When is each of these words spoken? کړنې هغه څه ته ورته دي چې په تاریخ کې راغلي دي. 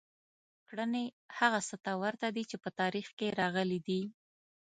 کړنې 0.67 1.05
هغه 1.39 1.59
څه 1.67 1.75
ته 1.83 1.91
ورته 2.03 2.27
دي 2.35 2.43
چې 2.49 2.57
په 2.63 2.69
تاریخ 2.79 3.07
کې 3.17 3.35
راغلي 3.39 3.79
دي. 3.87 4.01